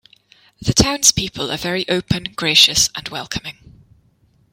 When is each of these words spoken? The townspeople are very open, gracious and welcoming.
The 0.59 0.73
townspeople 0.73 1.51
are 1.51 1.57
very 1.57 1.87
open, 1.87 2.23
gracious 2.35 2.89
and 2.95 3.07
welcoming. 3.09 3.83